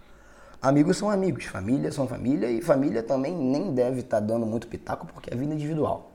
Amigos 0.61 0.97
são 0.97 1.09
amigos, 1.09 1.45
família 1.45 1.89
são 1.89 2.05
família 2.05 2.51
e 2.51 2.61
família 2.61 3.01
também 3.01 3.33
nem 3.33 3.73
deve 3.73 4.01
estar 4.01 4.19
tá 4.19 4.25
dando 4.25 4.45
muito 4.45 4.67
pitaco 4.67 5.07
porque 5.07 5.33
é 5.33 5.37
vida 5.37 5.53
individual. 5.53 6.11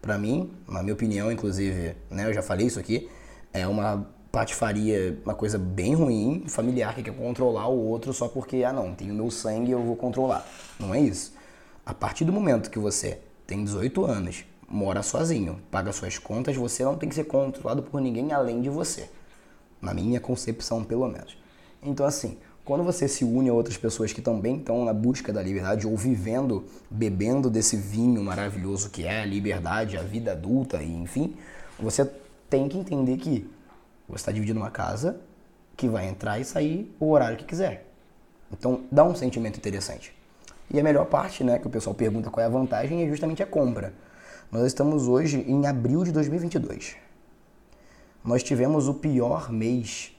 Para 0.00 0.18
mim, 0.18 0.50
na 0.66 0.82
minha 0.82 0.94
opinião, 0.94 1.30
inclusive, 1.30 1.94
né, 2.10 2.26
eu 2.26 2.34
já 2.34 2.42
falei 2.42 2.66
isso 2.66 2.80
aqui, 2.80 3.08
é 3.52 3.64
uma 3.68 4.04
patifaria, 4.32 5.16
uma 5.24 5.36
coisa 5.36 5.58
bem 5.58 5.94
ruim, 5.94 6.44
familiar 6.48 6.92
que 6.92 7.04
quer 7.04 7.14
controlar 7.14 7.68
o 7.68 7.86
outro 7.86 8.12
só 8.12 8.26
porque, 8.26 8.64
ah 8.64 8.72
não, 8.72 8.94
tem 8.94 9.12
o 9.12 9.14
meu 9.14 9.30
sangue 9.30 9.70
eu 9.70 9.80
vou 9.80 9.94
controlar. 9.94 10.44
Não 10.80 10.92
é 10.92 11.00
isso. 11.00 11.32
A 11.86 11.94
partir 11.94 12.24
do 12.24 12.32
momento 12.32 12.68
que 12.68 12.80
você 12.80 13.20
tem 13.46 13.62
18 13.62 14.04
anos, 14.04 14.44
mora 14.68 15.04
sozinho, 15.04 15.60
paga 15.70 15.92
suas 15.92 16.18
contas, 16.18 16.56
você 16.56 16.82
não 16.82 16.96
tem 16.96 17.08
que 17.08 17.14
ser 17.14 17.24
controlado 17.24 17.84
por 17.84 18.00
ninguém 18.00 18.32
além 18.32 18.60
de 18.60 18.68
você. 18.68 19.08
Na 19.80 19.94
minha 19.94 20.18
concepção, 20.18 20.82
pelo 20.82 21.06
menos. 21.06 21.36
Então, 21.80 22.06
assim, 22.06 22.38
quando 22.64 22.84
você 22.84 23.08
se 23.08 23.24
une 23.24 23.48
a 23.48 23.52
outras 23.52 23.76
pessoas 23.76 24.12
que 24.12 24.22
também 24.22 24.58
estão 24.58 24.84
na 24.84 24.92
busca 24.92 25.32
da 25.32 25.42
liberdade 25.42 25.86
ou 25.86 25.96
vivendo, 25.96 26.64
bebendo 26.90 27.50
desse 27.50 27.76
vinho 27.76 28.22
maravilhoso 28.22 28.90
que 28.90 29.04
é 29.04 29.22
a 29.22 29.24
liberdade, 29.24 29.96
a 29.96 30.02
vida 30.02 30.32
adulta 30.32 30.82
e 30.82 30.94
enfim, 30.94 31.34
você 31.78 32.08
tem 32.48 32.68
que 32.68 32.78
entender 32.78 33.16
que 33.16 33.50
você 34.08 34.22
está 34.22 34.32
dividindo 34.32 34.60
uma 34.60 34.70
casa 34.70 35.18
que 35.76 35.88
vai 35.88 36.06
entrar 36.06 36.38
e 36.38 36.44
sair 36.44 36.94
o 37.00 37.10
horário 37.10 37.36
que 37.36 37.44
quiser. 37.44 37.86
Então 38.52 38.82
dá 38.92 39.02
um 39.02 39.14
sentimento 39.14 39.56
interessante. 39.56 40.14
E 40.70 40.78
a 40.78 40.82
melhor 40.82 41.06
parte, 41.06 41.42
né, 41.42 41.58
que 41.58 41.66
o 41.66 41.70
pessoal 41.70 41.94
pergunta 41.94 42.30
qual 42.30 42.44
é 42.44 42.46
a 42.46 42.50
vantagem, 42.50 43.02
é 43.02 43.08
justamente 43.08 43.42
a 43.42 43.46
compra. 43.46 43.92
Nós 44.50 44.66
estamos 44.66 45.08
hoje 45.08 45.44
em 45.48 45.66
abril 45.66 46.04
de 46.04 46.12
2022. 46.12 46.96
Nós 48.24 48.42
tivemos 48.42 48.86
o 48.86 48.94
pior 48.94 49.50
mês 49.50 50.12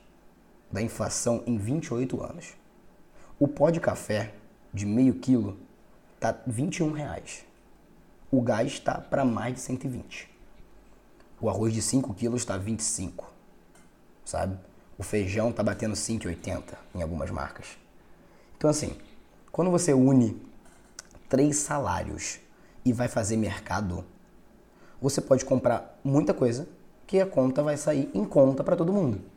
da 0.74 0.82
inflação 0.82 1.44
em 1.46 1.56
28 1.56 2.24
anos. 2.24 2.56
O 3.40 3.48
pó 3.48 3.70
de 3.70 3.80
café 3.80 4.34
de 4.74 4.88
meio 4.88 5.14
quilo 5.14 5.56
tá 6.20 6.36
21 6.48 6.92
reais. 6.92 7.46
O 8.32 8.42
gás 8.42 8.72
está 8.72 8.96
para 8.96 9.24
mais 9.24 9.54
de 9.54 9.60
120. 9.60 10.28
O 11.40 11.48
arroz 11.48 11.74
de 11.74 11.82
5 11.82 12.12
quilos 12.16 12.42
está 12.42 12.58
25, 12.58 13.32
sabe? 14.26 14.58
O 14.98 15.04
feijão 15.04 15.52
tá 15.52 15.62
batendo 15.62 15.94
5,80 15.94 16.64
em 16.96 17.04
algumas 17.04 17.30
marcas. 17.30 17.78
Então 18.58 18.68
assim, 18.68 18.98
quando 19.52 19.70
você 19.70 19.94
une 19.94 20.42
três 21.30 21.58
salários 21.58 22.40
e 22.84 22.92
vai 22.92 23.08
fazer 23.08 23.38
mercado, 23.38 24.04
você 25.00 25.22
pode 25.22 25.46
comprar 25.46 26.00
muita 26.04 26.34
coisa 26.34 26.68
que 27.06 27.20
a 27.20 27.28
conta 27.28 27.62
vai 27.62 27.78
sair 27.78 28.10
em 28.14 28.26
conta 28.26 28.64
para 28.64 28.76
todo 28.76 28.92
mundo. 28.92 29.33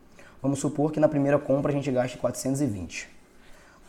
Vamos 0.46 0.60
supor 0.60 0.92
que 0.92 1.00
na 1.00 1.08
primeira 1.08 1.40
compra 1.40 1.72
a 1.72 1.74
gente 1.74 1.90
gaste 1.90 2.16
420. 2.18 3.08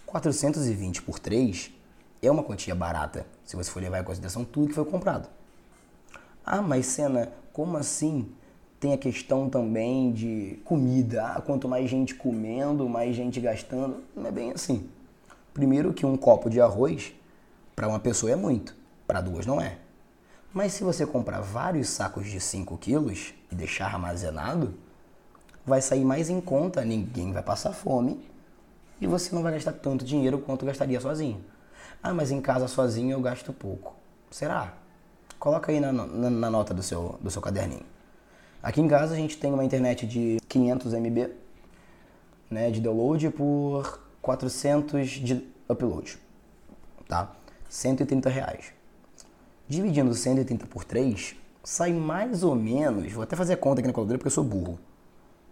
420 0.08 1.04
por 1.04 1.20
3 1.20 1.72
é 2.20 2.32
uma 2.32 2.42
quantia 2.42 2.74
barata, 2.74 3.28
se 3.46 3.56
você 3.56 3.70
for 3.70 3.80
levar 3.80 4.00
em 4.00 4.04
consideração 4.04 4.44
tudo 4.44 4.70
que 4.70 4.74
foi 4.74 4.84
comprado. 4.84 5.30
Ah, 6.44 6.60
mas 6.60 6.88
Senna, 6.88 7.32
como 7.54 7.78
assim? 7.78 8.32
Tem 8.80 8.92
a 8.92 8.98
questão 8.98 9.48
também 9.48 10.12
de 10.12 10.60
comida. 10.66 11.28
Ah, 11.28 11.42
quanto 11.42 11.68
mais 11.70 11.88
gente 11.92 12.16
comendo, 12.16 12.90
mais 12.90 13.16
gente 13.16 13.40
gastando. 13.40 14.04
Não 14.16 14.26
é 14.26 14.32
bem 14.32 14.52
assim. 14.52 14.90
Primeiro 15.54 15.94
que 15.94 16.08
um 16.08 16.18
copo 16.18 16.50
de 16.50 16.60
arroz 16.60 17.14
para 17.76 17.88
uma 17.88 18.00
pessoa 18.00 18.32
é 18.32 18.36
muito, 18.36 18.76
para 19.06 19.22
duas 19.22 19.46
não 19.46 19.62
é. 19.62 19.78
Mas 20.52 20.74
se 20.74 20.84
você 20.84 21.06
comprar 21.06 21.40
vários 21.40 21.88
sacos 21.88 22.26
de 22.26 22.42
5 22.42 22.76
quilos 22.80 23.36
e 23.52 23.54
deixar 23.56 23.94
armazenado, 23.94 24.74
vai 25.68 25.82
sair 25.82 26.06
mais 26.06 26.30
em 26.30 26.40
conta, 26.40 26.86
ninguém 26.86 27.34
vai 27.34 27.44
passar 27.44 27.74
fome 27.74 28.26
e 29.02 29.06
você 29.06 29.36
não 29.36 29.44
vai 29.44 29.52
gastar 29.52 29.74
tanto 29.74 30.06
dinheiro 30.06 30.40
quanto 30.40 30.66
gastaria 30.66 31.00
sozinho. 31.02 31.44
Ah, 32.02 32.14
mas 32.14 32.32
em 32.32 32.40
casa 32.40 32.70
sozinho 32.70 33.12
eu 33.12 33.22
gasto 33.22 33.52
pouco. 33.52 33.94
Será? 34.32 34.74
Coloca 35.38 35.72
aí 35.72 35.82
na, 35.82 35.92
na, 35.92 36.30
na 36.30 36.50
nota 36.50 36.74
do 36.74 36.82
seu, 36.82 37.20
do 37.22 37.30
seu 37.30 37.42
caderninho. 37.42 37.86
Aqui 38.64 38.80
em 38.80 38.88
casa 38.88 39.14
a 39.14 39.18
gente 39.18 39.38
tem 39.38 39.54
uma 39.54 39.64
internet 39.64 40.08
de 40.08 40.38
500 40.48 40.94
MB 40.94 41.32
né, 42.50 42.72
de 42.72 42.80
download 42.80 43.30
por 43.32 44.02
400 44.22 45.10
de 45.10 45.46
upload. 45.68 46.18
Tá? 47.10 47.32
130 47.70 48.30
reais. 48.30 48.74
Dividindo 49.68 50.14
130 50.14 50.66
por 50.68 50.86
3, 50.86 51.36
sai 51.62 51.92
mais 51.92 52.42
ou 52.42 52.56
menos, 52.56 53.12
vou 53.12 53.24
até 53.24 53.36
fazer 53.36 53.54
a 53.54 53.58
conta 53.58 53.82
aqui 53.82 53.88
na 53.88 53.94
calculadora 53.94 54.18
porque 54.18 54.28
eu 54.28 54.32
sou 54.32 54.46
burro. 54.46 54.80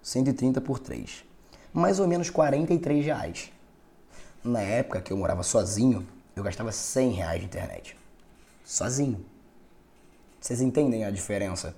130 0.06 0.62
por 0.62 0.78
3. 0.78 1.26
Mais 1.74 2.00
ou 2.00 2.08
menos 2.08 2.30
43 2.30 3.04
reais. 3.04 3.52
Na 4.44 4.62
época 4.62 5.02
que 5.02 5.12
eu 5.12 5.18
morava 5.18 5.42
sozinho, 5.42 6.06
eu 6.36 6.44
gastava 6.44 6.72
100 6.72 7.12
reais 7.14 7.40
de 7.40 7.48
internet. 7.48 7.98
Sozinho. 8.64 9.26
Vocês 10.40 10.62
entendem 10.62 11.06
a 11.06 11.10
diferença? 11.10 11.76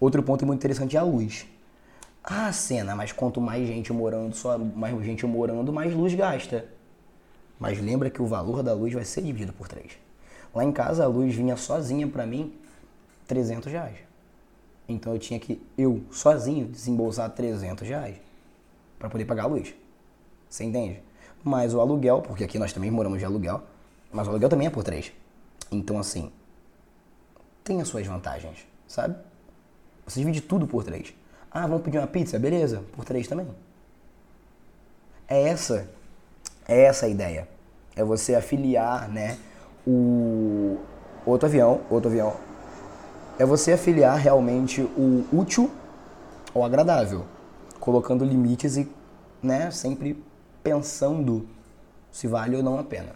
Outro 0.00 0.22
ponto 0.22 0.46
muito 0.46 0.60
interessante 0.60 0.96
é 0.96 0.98
a 0.98 1.02
luz. 1.02 1.46
Ah, 2.24 2.50
cena, 2.54 2.96
mas 2.96 3.12
quanto 3.12 3.38
mais 3.38 3.68
gente 3.68 3.92
morando, 3.92 4.34
só 4.34 4.56
mais 4.56 4.98
gente 5.04 5.26
morando, 5.26 5.70
mais 5.70 5.92
luz 5.92 6.14
gasta. 6.14 6.66
Mas 7.60 7.78
lembra 7.78 8.08
que 8.08 8.22
o 8.22 8.26
valor 8.26 8.62
da 8.62 8.72
luz 8.72 8.94
vai 8.94 9.04
ser 9.04 9.20
dividido 9.20 9.52
por 9.52 9.68
3. 9.68 9.92
Lá 10.54 10.64
em 10.64 10.72
casa 10.72 11.04
a 11.04 11.06
luz 11.06 11.34
vinha 11.34 11.54
sozinha 11.54 12.08
para 12.08 12.24
mim 12.24 12.54
300 13.26 13.70
reais. 13.70 14.07
Então 14.88 15.12
eu 15.12 15.18
tinha 15.18 15.38
que, 15.38 15.60
eu, 15.76 16.02
sozinho, 16.10 16.66
desembolsar 16.66 17.30
300 17.30 17.86
reais 17.86 18.16
para 18.98 19.10
poder 19.10 19.26
pagar 19.26 19.44
a 19.44 19.46
luz. 19.46 19.74
Você 20.48 20.64
entende? 20.64 21.02
Mas 21.44 21.74
o 21.74 21.80
aluguel, 21.80 22.22
porque 22.22 22.42
aqui 22.42 22.58
nós 22.58 22.72
também 22.72 22.90
moramos 22.90 23.18
de 23.18 23.24
aluguel, 23.24 23.62
mas 24.10 24.26
o 24.26 24.30
aluguel 24.30 24.48
também 24.48 24.66
é 24.66 24.70
por 24.70 24.82
três. 24.82 25.12
Então, 25.70 25.98
assim, 25.98 26.32
tem 27.62 27.80
as 27.80 27.88
suas 27.88 28.06
vantagens, 28.06 28.66
sabe? 28.86 29.14
Você 30.06 30.20
divide 30.20 30.40
tudo 30.40 30.66
por 30.66 30.82
três. 30.82 31.12
Ah, 31.50 31.66
vamos 31.66 31.82
pedir 31.82 31.98
uma 31.98 32.06
pizza? 32.06 32.38
Beleza, 32.38 32.82
por 32.92 33.04
três 33.04 33.28
também. 33.28 33.46
É 35.28 35.48
essa, 35.48 35.88
é 36.66 36.84
essa 36.84 37.04
a 37.04 37.08
ideia. 37.10 37.46
É 37.94 38.02
você 38.02 38.34
afiliar, 38.34 39.08
né, 39.08 39.38
o 39.86 40.78
outro 41.26 41.46
avião, 41.46 41.82
outro 41.90 42.08
avião, 42.08 42.34
é 43.38 43.46
você 43.46 43.72
afiliar 43.72 44.18
realmente 44.18 44.82
o 44.82 45.24
útil 45.32 45.70
ao 46.52 46.64
agradável, 46.64 47.24
colocando 47.78 48.24
limites 48.24 48.76
e 48.76 48.88
né, 49.40 49.70
sempre 49.70 50.22
pensando 50.62 51.48
se 52.10 52.26
vale 52.26 52.56
ou 52.56 52.62
não 52.62 52.78
a 52.78 52.82
pena. 52.82 53.14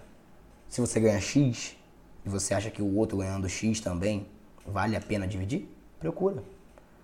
Se 0.68 0.80
você 0.80 1.00
ganha 1.00 1.20
X 1.20 1.76
e 2.24 2.28
você 2.28 2.54
acha 2.54 2.70
que 2.70 2.80
o 2.80 2.96
outro 2.96 3.18
ganhando 3.18 3.48
X 3.48 3.80
também 3.80 4.26
vale 4.64 4.94
a 4.94 5.00
pena 5.00 5.26
dividir, 5.26 5.68
procura. 5.98 6.42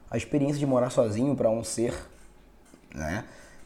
A 0.08 0.16
experiência 0.16 0.58
de 0.58 0.66
morar 0.66 0.90
sozinho 0.90 1.34
para 1.34 1.50
um 1.50 1.64
ser 1.64 1.92
né, 2.94 3.25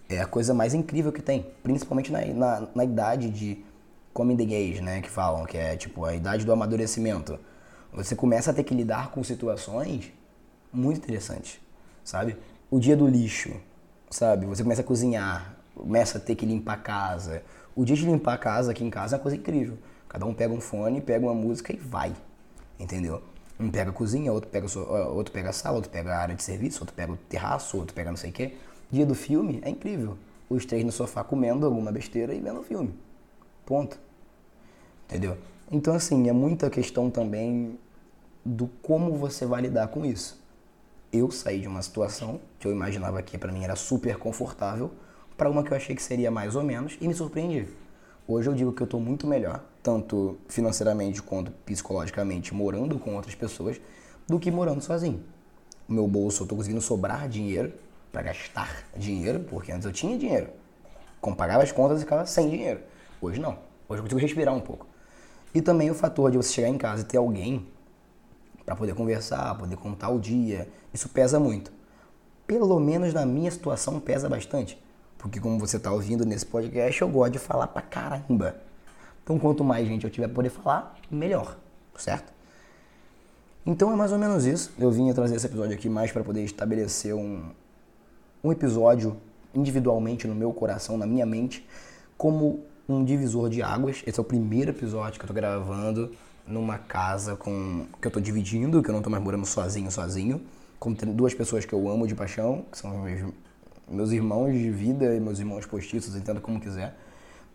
é 0.08 0.20
a 0.20 0.26
coisa 0.26 0.54
mais 0.54 0.72
incrível 0.72 1.12
que 1.12 1.20
tem, 1.20 1.46
principalmente 1.62 2.10
na, 2.10 2.24
na, 2.24 2.68
na 2.74 2.84
idade 2.84 3.28
de 3.28 3.62
coming 4.14 4.36
the 4.36 4.44
age, 4.44 4.80
né, 4.80 5.02
que 5.02 5.10
falam, 5.10 5.44
que 5.44 5.58
é 5.58 5.76
tipo 5.76 6.06
a 6.06 6.14
idade 6.14 6.46
do 6.46 6.52
amadurecimento 6.52 7.38
você 7.92 8.16
começa 8.16 8.50
a 8.50 8.54
ter 8.54 8.64
que 8.64 8.74
lidar 8.74 9.10
com 9.10 9.22
situações 9.22 10.12
muito 10.72 10.98
interessantes, 10.98 11.60
sabe? 12.02 12.36
O 12.70 12.80
dia 12.80 12.96
do 12.96 13.06
lixo, 13.06 13.52
sabe? 14.10 14.46
Você 14.46 14.62
começa 14.62 14.80
a 14.80 14.84
cozinhar, 14.84 15.54
começa 15.74 16.18
a 16.18 16.20
ter 16.20 16.34
que 16.34 16.46
limpar 16.46 16.74
a 16.74 16.78
casa. 16.78 17.42
O 17.76 17.84
dia 17.84 17.94
de 17.94 18.06
limpar 18.06 18.34
a 18.34 18.38
casa 18.38 18.70
aqui 18.70 18.82
em 18.82 18.90
casa 18.90 19.14
é 19.14 19.18
uma 19.18 19.22
coisa 19.22 19.36
incrível. 19.36 19.76
Cada 20.08 20.24
um 20.24 20.32
pega 20.32 20.52
um 20.52 20.60
fone, 20.60 21.00
pega 21.00 21.24
uma 21.24 21.34
música 21.34 21.72
e 21.72 21.76
vai, 21.76 22.14
entendeu? 22.78 23.22
Um 23.60 23.70
pega 23.70 23.90
a 23.90 23.92
cozinha, 23.92 24.32
outro 24.32 24.48
pega, 24.50 24.66
outro 25.10 25.32
pega 25.32 25.50
a 25.50 25.52
sala, 25.52 25.76
outro 25.76 25.90
pega 25.90 26.14
a 26.14 26.18
área 26.18 26.34
de 26.34 26.42
serviço, 26.42 26.80
outro 26.80 26.94
pega 26.94 27.12
o 27.12 27.16
terraço, 27.16 27.76
outro 27.76 27.94
pega 27.94 28.10
não 28.10 28.16
sei 28.16 28.30
o 28.30 28.32
quê. 28.32 28.54
Dia 28.90 29.06
do 29.06 29.14
filme 29.14 29.60
é 29.62 29.70
incrível. 29.70 30.16
Os 30.48 30.64
três 30.66 30.84
no 30.84 30.92
sofá 30.92 31.22
comendo 31.24 31.64
alguma 31.64 31.92
besteira 31.92 32.34
e 32.34 32.40
vendo 32.40 32.60
o 32.60 32.62
filme. 32.62 32.94
Ponto. 33.64 33.98
Entendeu? 35.06 35.36
Então, 35.70 35.94
assim, 35.94 36.28
é 36.28 36.32
muita 36.32 36.68
questão 36.68 37.10
também 37.10 37.78
do 38.44 38.68
como 38.82 39.16
você 39.16 39.46
vai 39.46 39.62
lidar 39.62 39.88
com 39.88 40.04
isso. 40.04 40.40
Eu 41.12 41.30
saí 41.30 41.60
de 41.60 41.68
uma 41.68 41.82
situação 41.82 42.40
que 42.58 42.66
eu 42.66 42.72
imaginava 42.72 43.22
que 43.22 43.36
para 43.36 43.52
mim 43.52 43.64
era 43.64 43.76
super 43.76 44.16
confortável 44.16 44.90
para 45.36 45.50
uma 45.50 45.62
que 45.62 45.72
eu 45.72 45.76
achei 45.76 45.94
que 45.94 46.02
seria 46.02 46.30
mais 46.30 46.56
ou 46.56 46.62
menos 46.62 46.96
e 47.00 47.06
me 47.06 47.14
surpreendi. 47.14 47.68
Hoje 48.26 48.48
eu 48.48 48.54
digo 48.54 48.72
que 48.72 48.82
eu 48.82 48.84
estou 48.84 49.00
muito 49.00 49.26
melhor, 49.26 49.62
tanto 49.82 50.38
financeiramente 50.48 51.20
quanto 51.20 51.50
psicologicamente, 51.66 52.54
morando 52.54 52.98
com 52.98 53.16
outras 53.16 53.34
pessoas, 53.34 53.80
do 54.28 54.38
que 54.38 54.50
morando 54.50 54.80
sozinho. 54.80 55.22
O 55.88 55.92
meu 55.92 56.06
bolso 56.06 56.42
eu 56.42 56.44
estou 56.44 56.56
conseguindo 56.56 56.80
sobrar 56.80 57.28
dinheiro 57.28 57.72
para 58.12 58.22
gastar 58.22 58.84
dinheiro, 58.96 59.40
porque 59.40 59.72
antes 59.72 59.84
eu 59.84 59.92
tinha 59.92 60.16
dinheiro. 60.16 60.50
Compagava 61.20 61.62
as 61.62 61.72
contas 61.72 61.98
e 61.98 62.00
ficava 62.04 62.24
sem 62.26 62.48
dinheiro. 62.48 62.80
Hoje 63.20 63.40
não. 63.40 63.58
Hoje 63.88 63.98
eu 63.98 64.02
consigo 64.02 64.20
respirar 64.20 64.54
um 64.54 64.60
pouco. 64.60 64.86
E 65.54 65.60
também 65.60 65.90
o 65.90 65.94
fator 65.94 66.30
de 66.30 66.36
você 66.36 66.52
chegar 66.52 66.68
em 66.68 66.78
casa 66.78 67.02
e 67.02 67.04
ter 67.04 67.18
alguém 67.18 67.66
para 68.64 68.76
poder 68.76 68.94
conversar, 68.94 69.56
poder 69.56 69.76
contar 69.76 70.10
o 70.10 70.18
dia, 70.18 70.68
isso 70.92 71.08
pesa 71.08 71.38
muito. 71.38 71.72
Pelo 72.46 72.78
menos 72.78 73.12
na 73.12 73.24
minha 73.24 73.50
situação 73.50 73.98
pesa 74.00 74.28
bastante, 74.28 74.80
Porque 75.18 75.38
como 75.38 75.58
você 75.58 75.78
tá 75.78 75.92
ouvindo 75.92 76.24
nesse 76.24 76.44
podcast, 76.44 77.00
eu 77.00 77.08
gosto 77.08 77.32
de 77.32 77.38
falar 77.38 77.68
pra 77.68 77.80
caramba. 77.80 78.56
Então 79.22 79.38
quanto 79.38 79.62
mais 79.62 79.86
gente 79.86 80.04
eu 80.04 80.10
tiver 80.10 80.26
pra 80.26 80.34
poder 80.34 80.50
falar, 80.50 80.96
melhor, 81.10 81.56
certo? 81.96 82.32
Então 83.64 83.92
é 83.92 83.96
mais 83.96 84.10
ou 84.10 84.18
menos 84.18 84.44
isso. 84.44 84.72
Eu 84.76 84.90
vim 84.90 85.12
trazer 85.12 85.36
esse 85.36 85.46
episódio 85.46 85.74
aqui 85.74 85.88
mais 85.88 86.10
para 86.10 86.24
poder 86.24 86.42
estabelecer 86.42 87.14
um, 87.14 87.44
um 88.42 88.50
episódio 88.50 89.16
individualmente 89.54 90.26
no 90.26 90.34
meu 90.34 90.52
coração, 90.52 90.98
na 90.98 91.06
minha 91.06 91.24
mente, 91.24 91.64
como 92.18 92.64
um 92.88 93.04
divisor 93.04 93.48
de 93.48 93.62
águas. 93.62 94.02
Esse 94.04 94.18
é 94.18 94.22
o 94.22 94.24
primeiro 94.24 94.72
episódio 94.72 95.20
que 95.20 95.24
eu 95.24 95.28
tô 95.28 95.34
gravando 95.34 96.10
numa 96.46 96.78
casa 96.78 97.36
com 97.36 97.86
que 98.00 98.06
eu 98.06 98.10
tô 98.10 98.20
dividindo, 98.20 98.82
que 98.82 98.90
eu 98.90 98.94
não 98.94 99.02
tô 99.02 99.10
mais 99.10 99.22
morando 99.22 99.46
sozinho, 99.46 99.90
sozinho, 99.90 100.40
com 100.78 100.92
duas 100.92 101.32
pessoas 101.34 101.64
que 101.64 101.72
eu 101.72 101.88
amo 101.88 102.06
de 102.06 102.14
paixão, 102.14 102.64
que 102.70 102.78
são 102.78 102.98
meus, 102.98 103.32
meus 103.88 104.10
irmãos 104.10 104.52
de 104.52 104.70
vida 104.70 105.14
e 105.14 105.20
meus 105.20 105.38
irmãos 105.38 105.66
postiços, 105.66 106.16
entenda 106.16 106.40
como 106.40 106.60
quiser, 106.60 106.96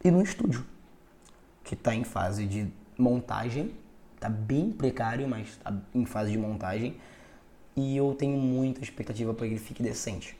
e 0.03 0.10
no 0.10 0.22
estúdio, 0.22 0.65
que 1.63 1.75
tá 1.75 1.94
em 1.94 2.03
fase 2.03 2.46
de 2.46 2.72
montagem, 2.98 3.74
tá 4.20 4.29
bem 4.29 4.72
precário, 4.72 5.27
mas 5.27 5.58
tá 5.58 5.74
em 5.94 6.06
fase 6.06 6.32
de 6.32 6.38
montagem, 6.38 6.96
e 7.75 7.98
eu 7.98 8.15
tenho 8.17 8.38
muita 8.38 8.82
expectativa 8.82 9.34
para 9.34 9.46
que 9.46 9.53
ele 9.53 9.60
fique 9.60 9.84
decente. 9.84 10.38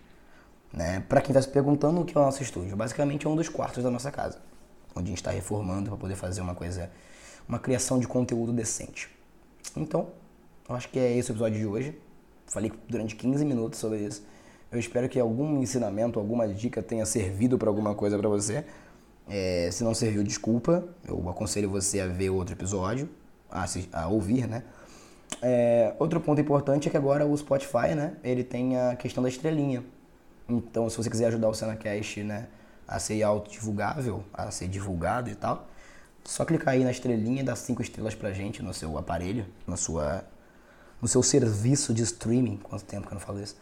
Né? 0.72 1.02
Para 1.08 1.22
quem 1.22 1.32
está 1.32 1.42
se 1.42 1.50
perguntando 1.50 2.02
o 2.02 2.06
que 2.06 2.18
é 2.18 2.22
o 2.22 2.24
nosso 2.24 2.42
estúdio, 2.42 2.76
basicamente 2.76 3.26
é 3.26 3.30
um 3.30 3.36
dos 3.36 3.50
quartos 3.50 3.84
da 3.84 3.92
nossa 3.92 4.12
casa, 4.12 4.40
onde 4.96 5.08
a 5.08 5.10
gente 5.10 5.18
está 5.18 5.32
reformando 5.32 5.90
para 5.90 5.98
poder 5.98 6.16
fazer 6.16 6.42
uma 6.42 6.56
coisa, 6.56 6.90
uma 7.48 7.60
criação 7.60 8.00
de 8.00 8.08
conteúdo 8.08 8.52
decente. 8.52 9.10
Então, 9.76 10.10
eu 10.68 10.76
acho 10.76 10.90
que 10.90 11.00
é 11.00 11.18
esse 11.18 11.32
o 11.32 11.34
episódio 11.34 11.60
de 11.60 11.66
hoje. 11.66 11.98
Falei 12.46 12.72
durante 12.88 13.16
15 13.16 13.46
minutos 13.46 13.80
sobre 13.80 14.00
isso. 14.00 14.26
Eu 14.72 14.80
espero 14.80 15.08
que 15.08 15.20
algum 15.20 15.62
ensinamento, 15.62 16.20
alguma 16.20 16.48
dica 16.48 16.82
tenha 16.82 17.06
servido 17.06 17.58
para 17.58 17.70
alguma 17.70 17.96
coisa 17.96 18.18
para 18.18 18.28
você. 18.28 18.66
É, 19.30 19.70
se 19.72 19.84
não 19.84 19.94
serviu, 19.94 20.24
desculpa. 20.24 20.88
Eu 21.08 21.30
aconselho 21.30 21.70
você 21.70 22.00
a 22.00 22.08
ver 22.08 22.30
outro 22.30 22.54
episódio, 22.54 23.10
a, 23.50 23.66
a 23.94 24.08
ouvir, 24.08 24.48
né? 24.48 24.64
É, 25.42 25.94
outro 26.00 26.20
ponto 26.20 26.40
importante 26.40 26.88
é 26.88 26.92
que 26.92 26.98
agora 26.98 27.26
o 27.26 27.38
Spotify, 27.38 27.94
né? 27.96 28.14
Ele 28.24 28.44
tem 28.44 28.78
a 28.78 28.96
questão 28.96 29.22
da 29.22 29.30
estrelinha. 29.30 29.84
Então, 30.50 30.90
se 30.90 30.98
você 30.98 31.10
quiser 31.10 31.28
ajudar 31.28 31.50
o 31.50 31.54
SenaCast, 31.54 32.24
né, 32.24 32.48
a 32.88 33.00
ser 33.00 33.22
autodivulgável, 33.22 34.24
a 34.34 34.50
ser 34.50 34.70
divulgado 34.70 35.30
e 35.30 35.36
tal, 35.36 35.68
só 36.28 36.44
clicar 36.44 36.74
aí 36.74 36.84
na 36.84 36.92
estrelinha 36.92 37.40
e 37.40 37.44
dar 37.44 37.56
cinco 37.56 37.82
estrelas 37.82 38.14
pra 38.14 38.34
gente 38.34 38.62
no 38.62 38.74
seu 38.74 38.98
aparelho, 38.98 39.46
na 39.66 39.78
sua, 39.78 40.26
no 41.02 41.08
seu 41.08 41.24
serviço 41.24 41.94
de 41.94 42.04
streaming. 42.04 42.58
Quanto 42.58 42.84
tempo 42.84 43.08
que 43.08 43.14
eu 43.14 43.16
não 43.16 43.22
falo 43.22 43.42
isso? 43.42 43.56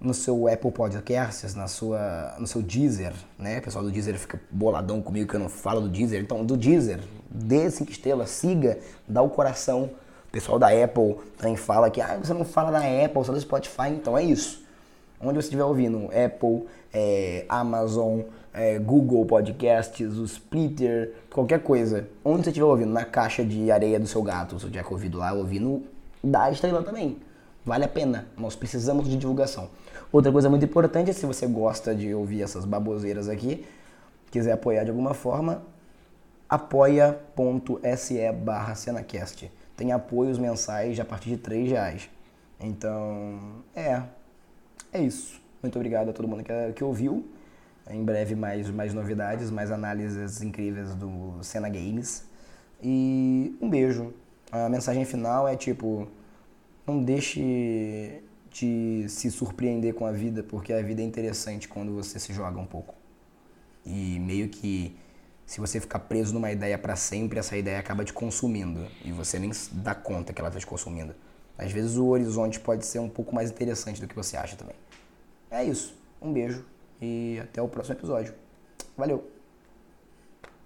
No 0.00 0.12
seu 0.12 0.48
Apple 0.48 0.72
Podcasts, 0.72 1.54
na 1.54 1.68
sua, 1.68 2.34
no 2.40 2.46
seu 2.48 2.60
Deezer, 2.60 3.12
né? 3.38 3.60
O 3.60 3.62
pessoal 3.62 3.84
do 3.84 3.90
Deezer 3.92 4.18
fica 4.18 4.40
boladão 4.50 5.00
comigo 5.00 5.30
que 5.30 5.36
eu 5.36 5.40
não 5.40 5.48
falo 5.48 5.80
do 5.80 5.88
Deezer. 5.88 6.20
Então, 6.20 6.44
do 6.44 6.56
Deezer, 6.56 6.98
dê 7.30 7.70
cinco 7.70 7.92
estrelas, 7.92 8.30
siga, 8.30 8.80
dá 9.06 9.22
o 9.22 9.30
coração. 9.30 9.84
O 10.26 10.32
pessoal 10.32 10.58
da 10.58 10.70
Apple 10.70 11.18
também 11.38 11.54
fala 11.54 11.88
que 11.88 12.00
ah, 12.00 12.18
você 12.20 12.34
não 12.34 12.44
fala 12.44 12.72
da 12.72 12.80
Apple, 12.80 13.24
só 13.24 13.32
do 13.32 13.40
Spotify. 13.40 13.90
Então 13.90 14.18
é 14.18 14.24
isso 14.24 14.62
onde 15.22 15.34
você 15.34 15.46
estiver 15.46 15.64
ouvindo, 15.64 16.06
Apple, 16.06 16.66
é, 16.92 17.44
Amazon, 17.48 18.20
é, 18.52 18.78
Google 18.78 19.24
Podcasts, 19.24 20.18
o 20.18 20.24
Splitter, 20.24 21.14
qualquer 21.30 21.62
coisa. 21.62 22.08
Onde 22.24 22.44
você 22.44 22.50
estiver 22.50 22.66
ouvindo, 22.66 22.92
na 22.92 23.04
caixa 23.04 23.44
de 23.44 23.70
areia 23.70 23.98
do 23.98 24.06
seu 24.06 24.22
gato, 24.22 24.58
se 24.58 24.66
eu 24.66 24.70
tiver 24.70 24.86
ouvido 24.90 25.18
lá, 25.18 25.32
ouvindo, 25.32 25.82
dá 26.22 26.50
estrela 26.50 26.82
também. 26.82 27.18
Vale 27.64 27.84
a 27.84 27.88
pena. 27.88 28.26
Nós 28.36 28.56
precisamos 28.56 29.08
de 29.08 29.16
divulgação. 29.16 29.68
Outra 30.10 30.30
coisa 30.30 30.50
muito 30.50 30.64
importante 30.64 31.10
é 31.10 31.12
se 31.12 31.24
você 31.24 31.46
gosta 31.46 31.94
de 31.94 32.12
ouvir 32.12 32.42
essas 32.42 32.64
baboseiras 32.64 33.28
aqui, 33.28 33.64
quiser 34.30 34.52
apoiar 34.52 34.84
de 34.84 34.90
alguma 34.90 35.14
forma, 35.14 35.62
apoia.se 36.48 38.32
barra 38.32 38.74
Cenacast. 38.74 39.50
Tem 39.76 39.92
apoios 39.92 40.38
mensais 40.38 41.00
a 41.00 41.04
partir 41.04 41.30
de 41.30 41.36
3 41.38 41.70
reais. 41.70 42.10
Então, 42.60 43.38
é, 43.74 44.02
é 44.92 45.00
isso. 45.00 45.40
Muito 45.62 45.76
obrigado 45.76 46.10
a 46.10 46.12
todo 46.12 46.28
mundo 46.28 46.42
que, 46.42 46.52
que 46.74 46.84
ouviu. 46.84 47.26
Em 47.90 48.04
breve 48.04 48.34
mais, 48.34 48.70
mais 48.70 48.94
novidades, 48.94 49.50
mais 49.50 49.70
análises 49.70 50.42
incríveis 50.42 50.94
do 50.94 51.42
Cena 51.42 51.68
Games. 51.68 52.24
E 52.82 53.56
um 53.60 53.68
beijo. 53.68 54.12
A 54.50 54.68
mensagem 54.68 55.04
final 55.04 55.48
é 55.48 55.56
tipo, 55.56 56.08
não 56.86 57.02
deixe 57.02 58.22
de 58.50 59.06
se 59.08 59.30
surpreender 59.30 59.94
com 59.94 60.04
a 60.04 60.12
vida, 60.12 60.42
porque 60.42 60.72
a 60.72 60.82
vida 60.82 61.00
é 61.00 61.04
interessante 61.04 61.66
quando 61.66 61.94
você 61.94 62.18
se 62.18 62.32
joga 62.32 62.60
um 62.60 62.66
pouco. 62.66 62.94
E 63.84 64.18
meio 64.20 64.48
que 64.48 64.94
se 65.46 65.60
você 65.60 65.80
ficar 65.80 66.00
preso 66.00 66.34
numa 66.34 66.52
ideia 66.52 66.78
para 66.78 66.96
sempre, 66.96 67.38
essa 67.38 67.56
ideia 67.56 67.78
acaba 67.78 68.04
te 68.04 68.12
consumindo 68.12 68.86
e 69.04 69.12
você 69.12 69.38
nem 69.38 69.50
dá 69.72 69.94
conta 69.94 70.32
que 70.32 70.40
ela 70.40 70.48
está 70.48 70.60
te 70.60 70.66
consumindo. 70.66 71.14
Às 71.62 71.72
vezes 71.72 71.96
o 71.96 72.06
horizonte 72.06 72.58
pode 72.58 72.84
ser 72.84 72.98
um 72.98 73.08
pouco 73.08 73.34
mais 73.34 73.50
interessante 73.50 74.00
do 74.00 74.08
que 74.08 74.14
você 74.14 74.36
acha 74.36 74.56
também. 74.56 74.74
É 75.50 75.62
isso. 75.64 75.94
Um 76.20 76.32
beijo 76.32 76.64
e 77.00 77.38
até 77.42 77.60
o 77.60 77.68
próximo 77.68 77.96
episódio. 77.96 78.34
Valeu! 78.96 79.41